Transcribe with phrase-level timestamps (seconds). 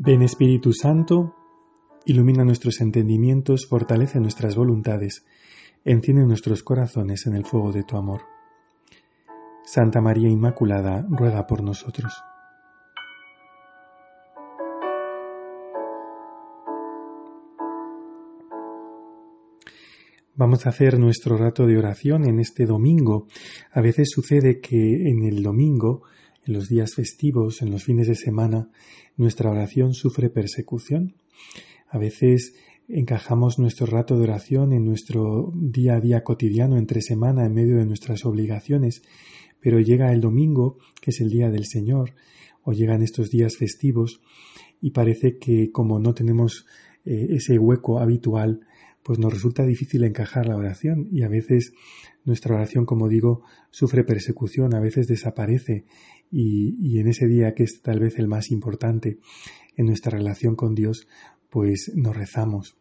[0.00, 1.34] Ven Espíritu Santo,
[2.04, 5.26] ilumina nuestros entendimientos, fortalece nuestras voluntades,
[5.84, 8.20] enciende nuestros corazones en el fuego de tu amor.
[9.64, 12.12] Santa María Inmaculada, ruega por nosotros.
[20.36, 23.26] Vamos a hacer nuestro rato de oración en este domingo.
[23.72, 26.04] A veces sucede que en el domingo
[26.48, 28.70] en los días festivos, en los fines de semana,
[29.18, 31.14] nuestra oración sufre persecución.
[31.88, 32.54] A veces
[32.88, 37.76] encajamos nuestro rato de oración en nuestro día a día cotidiano, entre semana, en medio
[37.76, 39.02] de nuestras obligaciones,
[39.60, 42.14] pero llega el domingo, que es el día del Señor,
[42.62, 44.22] o llegan estos días festivos,
[44.80, 46.64] y parece que como no tenemos
[47.04, 48.60] eh, ese hueco habitual,
[49.08, 51.72] pues nos resulta difícil encajar la oración y a veces
[52.26, 55.86] nuestra oración, como digo, sufre persecución, a veces desaparece
[56.30, 59.18] y, en ese día que es tal vez el más importante
[59.78, 61.08] en nuestra relación con Dios,
[61.48, 62.76] pues nos rezamos.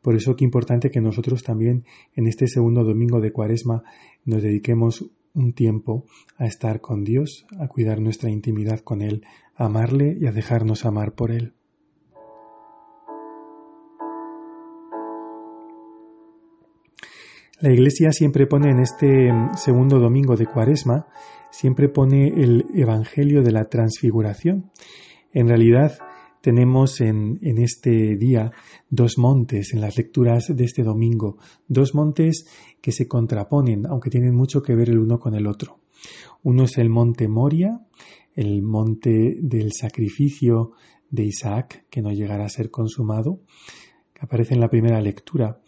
[0.00, 1.84] Por eso que importante que nosotros también
[2.14, 3.82] en este segundo domingo de Cuaresma
[4.24, 6.06] nos dediquemos un tiempo
[6.38, 10.86] a estar con Dios, a cuidar nuestra intimidad con Él, a amarle y a dejarnos
[10.86, 11.52] amar por Él.
[17.60, 21.06] La Iglesia siempre pone en este segundo domingo de Cuaresma
[21.50, 24.70] siempre pone el Evangelio de la Transfiguración.
[25.32, 25.98] En realidad
[26.42, 28.52] tenemos en, en, este día
[28.90, 32.46] dos montes en las lecturas de este domingo, dos montes
[32.82, 35.80] que se contraponen, aunque tienen mucho que ver el uno con el otro.
[36.42, 37.80] Uno es el monte Moria,
[38.34, 40.72] el monte del sacrificio
[41.08, 43.40] de Isaac, que no llegará a ser consumado,
[44.12, 45.60] que aparece en la primera lectura,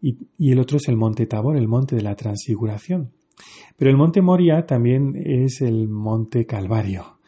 [0.00, 3.12] y, el otro es el monte Tabor, el monte de la transfiguración.
[3.76, 7.18] Pero el monte Moria también es el monte Calvario,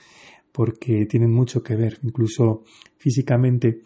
[0.52, 1.98] porque tienen mucho que ver.
[2.02, 2.64] Incluso
[2.96, 3.82] físicamente,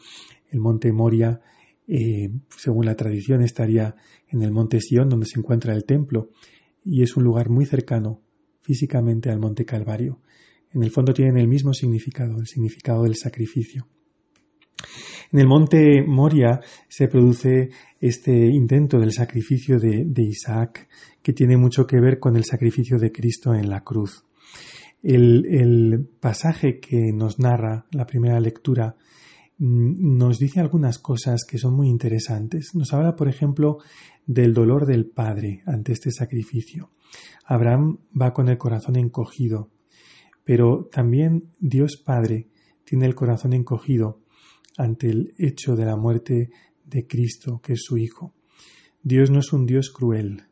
[0.51, 1.41] el monte Moria,
[1.87, 3.95] eh, según la tradición, estaría
[4.29, 6.31] en el monte Sion, donde se encuentra el templo,
[6.85, 8.21] y es un lugar muy cercano
[8.61, 10.21] físicamente al monte Calvario.
[10.73, 13.87] En el fondo tienen el mismo significado, el significado del sacrificio.
[15.33, 17.71] En el monte Moria se produce
[18.01, 20.89] este intento del sacrificio de, Isaac,
[21.23, 24.25] que tiene mucho que ver con el sacrificio de Cristo en la cruz.
[25.03, 28.97] El, pasaje que nos narra la primera lectura
[29.59, 32.75] mm, nos dice algunas cosas que son muy interesantes.
[32.75, 33.79] Nos habla, por ejemplo,
[34.27, 36.91] del dolor del Padre ante este sacrificio.
[37.45, 39.71] Abraham va con el corazón encogido,
[40.45, 42.49] pero también Dios Padre
[42.85, 44.21] tiene el corazón encogido
[44.79, 46.51] ante el hecho de la muerte
[46.85, 48.35] de Cristo, que es su Hijo.
[49.03, 50.45] Dios no es un Dios cruel,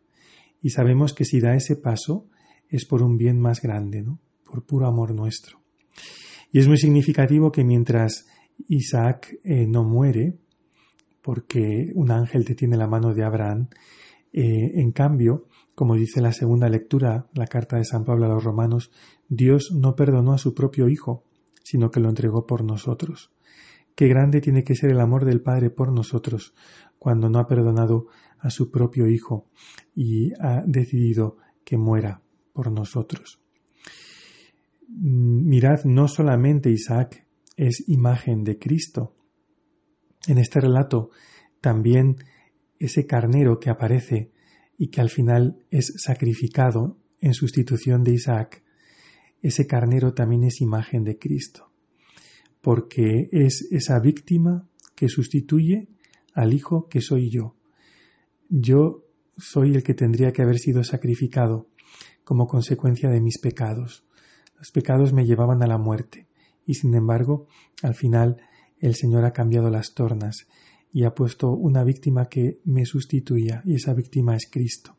[0.64, 2.26] y sabemos que si da ese paso
[2.68, 4.18] es por un bien más grande, ¿no?
[4.44, 5.60] por puro amor nuestro.
[6.50, 8.26] Y es muy significativo que mientras
[8.68, 10.38] Isaac eh, no muere,
[11.20, 13.68] porque un ángel te tiene la mano de Abraham,
[14.32, 18.44] eh, en cambio, como dice la segunda lectura, la carta de San Pablo a los
[18.44, 18.90] romanos,
[19.28, 21.24] Dios no perdonó a su propio Hijo,
[21.62, 23.32] sino que lo entregó por nosotros.
[23.94, 26.52] Qué grande tiene que ser el amor del Padre por nosotros
[26.98, 28.08] cuando no ha perdonado
[28.40, 29.48] a su propio Hijo
[29.94, 32.20] y ha decidido que muera
[32.52, 33.40] por nosotros.
[34.88, 39.14] Mm, mirad, no solamente Isaac es imagen de Cristo.
[40.26, 41.10] En este relato
[41.60, 42.16] también
[42.80, 44.32] ese carnero que aparece
[44.76, 48.64] y que al final es sacrificado en sustitución de Isaac,
[49.40, 51.73] ese carnero también es imagen de Cristo
[52.64, 55.88] porque es esa víctima que sustituye
[56.32, 57.56] al hijo que soy yo.
[58.48, 59.04] Yo
[59.36, 61.68] soy el que tendría que haber sido sacrificado
[62.24, 64.06] como consecuencia de mis pecados.
[64.56, 66.26] Los pecados me llevaban a la muerte
[66.64, 67.48] y sin embargo
[67.82, 68.40] al final
[68.78, 70.46] el Señor ha cambiado las tornas
[70.90, 74.96] y ha puesto una víctima que me sustituía y esa víctima es Cristo.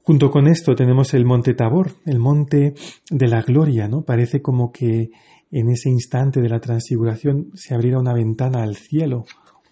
[0.00, 2.72] Junto con esto tenemos el monte Tabor, el monte
[3.10, 4.06] de la gloria, ¿no?
[4.06, 5.10] Parece como que
[5.50, 9.24] en ese instante de la transfiguración se abriera una ventana al cielo,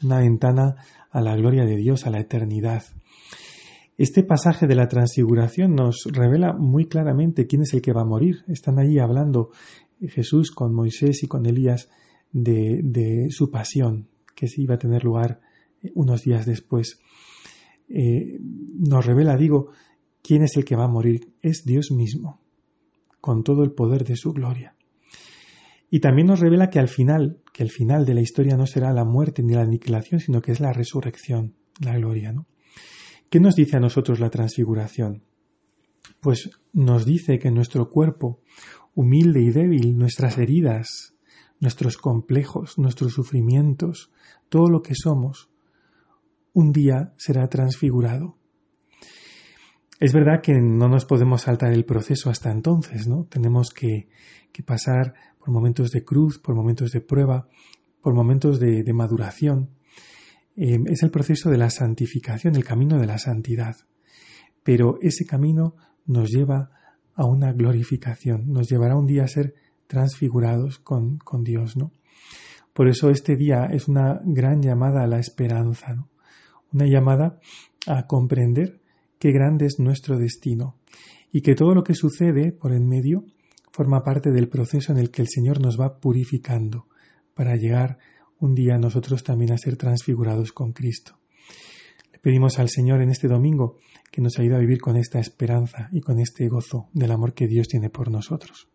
[0.02, 0.76] una ventana
[1.10, 2.84] a la gloria de Dios, a la eternidad.
[3.98, 8.06] Este pasaje de la transfiguración nos revela muy claramente quién es el que va a
[8.06, 8.44] morir.
[8.46, 9.50] Están allí hablando
[10.00, 11.88] Jesús con Moisés y con Elías
[12.32, 15.40] de, su pasión, que se iba a tener lugar
[15.94, 17.00] unos días después.
[17.88, 19.70] Eh, nos revela, digo,
[20.22, 21.32] quién es el que va a morir.
[21.40, 22.40] Es Dios mismo,
[23.22, 24.76] con todo el poder de su gloria.
[25.90, 28.92] Y también nos revela que al final, que el final de la historia no será
[28.92, 32.46] la muerte ni la aniquilación, sino que es la resurrección, la gloria, ¿no?
[33.30, 35.24] ¿Qué nos dice a nosotros la transfiguración?
[36.20, 38.40] Pues nos dice que nuestro cuerpo,
[38.94, 41.14] humilde y débil, nuestras heridas,
[41.60, 44.10] nuestros complejos, nuestros sufrimientos,
[44.48, 45.50] todo lo que somos,
[46.52, 48.38] un día será transfigurado.
[49.98, 53.24] Es verdad que no nos podemos saltar el proceso hasta entonces, ¿no?
[53.24, 54.08] Tenemos que,
[54.64, 57.48] pasar por momentos de cruz, por momentos de prueba,
[58.02, 59.70] por momentos de, maduración.
[60.54, 63.76] Eh, es el proceso de la santificación, el camino de la santidad.
[64.62, 66.70] Pero ese camino nos lleva
[67.14, 69.54] a una glorificación, nos llevará un día a ser
[69.86, 71.92] transfigurados con, con Dios, ¿no?
[72.74, 76.10] Por eso este día es una gran llamada a la esperanza, ¿no?
[76.72, 77.38] Una llamada
[77.86, 78.80] a comprender
[79.18, 80.76] qué grande es nuestro destino
[81.32, 83.24] y que todo lo que sucede por en medio
[83.70, 86.86] forma parte del proceso en el que el Señor nos va purificando
[87.34, 87.98] para llegar
[88.38, 91.18] un día nosotros también a ser transfigurados con Cristo.
[92.12, 93.76] Le pedimos al Señor en este domingo
[94.10, 97.46] que nos ayude a vivir con esta esperanza y con este gozo del amor que
[97.46, 98.68] Dios tiene por nosotros.